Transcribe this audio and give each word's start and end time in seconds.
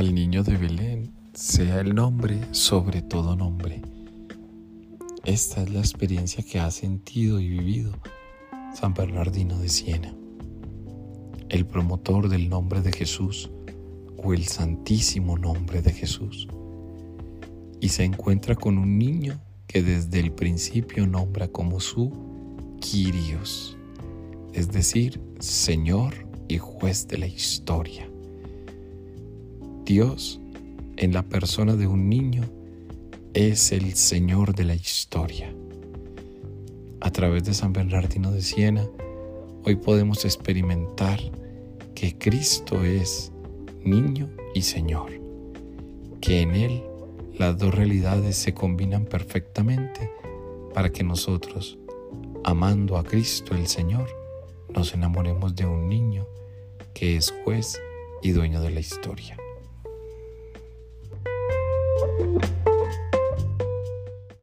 al 0.00 0.14
niño 0.14 0.42
de 0.42 0.56
Belén 0.56 1.12
sea 1.34 1.80
el 1.80 1.94
nombre 1.94 2.40
sobre 2.52 3.02
todo 3.02 3.36
nombre. 3.36 3.82
Esta 5.26 5.62
es 5.62 5.68
la 5.68 5.80
experiencia 5.80 6.42
que 6.42 6.58
ha 6.58 6.70
sentido 6.70 7.38
y 7.38 7.50
vivido 7.50 7.92
San 8.74 8.94
Bernardino 8.94 9.58
de 9.58 9.68
Siena, 9.68 10.16
el 11.50 11.66
promotor 11.66 12.30
del 12.30 12.48
nombre 12.48 12.80
de 12.80 12.92
Jesús 12.92 13.50
o 14.16 14.32
el 14.32 14.46
santísimo 14.46 15.36
nombre 15.36 15.82
de 15.82 15.92
Jesús. 15.92 16.48
Y 17.78 17.90
se 17.90 18.04
encuentra 18.04 18.54
con 18.54 18.78
un 18.78 18.96
niño 18.96 19.38
que 19.66 19.82
desde 19.82 20.18
el 20.18 20.32
principio 20.32 21.06
nombra 21.06 21.48
como 21.48 21.78
su 21.78 22.10
Kyrios, 22.80 23.76
es 24.54 24.72
decir, 24.72 25.20
Señor 25.40 26.26
y 26.48 26.56
juez 26.56 27.06
de 27.06 27.18
la 27.18 27.26
historia. 27.26 28.09
Dios, 29.90 30.40
en 30.98 31.12
la 31.12 31.24
persona 31.24 31.74
de 31.74 31.88
un 31.88 32.08
niño, 32.08 32.44
es 33.34 33.72
el 33.72 33.94
Señor 33.94 34.54
de 34.54 34.62
la 34.62 34.76
historia. 34.76 35.52
A 37.00 37.10
través 37.10 37.42
de 37.42 37.54
San 37.54 37.72
Bernardino 37.72 38.30
de 38.30 38.40
Siena, 38.40 38.86
hoy 39.64 39.74
podemos 39.74 40.24
experimentar 40.24 41.18
que 41.96 42.16
Cristo 42.16 42.84
es 42.84 43.32
niño 43.82 44.30
y 44.54 44.62
Señor, 44.62 45.10
que 46.20 46.42
en 46.42 46.54
Él 46.54 46.84
las 47.36 47.58
dos 47.58 47.74
realidades 47.74 48.36
se 48.36 48.54
combinan 48.54 49.06
perfectamente 49.06 50.08
para 50.72 50.90
que 50.90 51.02
nosotros, 51.02 51.80
amando 52.44 52.96
a 52.96 53.02
Cristo 53.02 53.56
el 53.56 53.66
Señor, 53.66 54.08
nos 54.72 54.94
enamoremos 54.94 55.56
de 55.56 55.66
un 55.66 55.88
niño 55.88 56.28
que 56.94 57.16
es 57.16 57.34
juez 57.42 57.76
y 58.22 58.30
dueño 58.30 58.60
de 58.60 58.70
la 58.70 58.78
historia. 58.78 59.36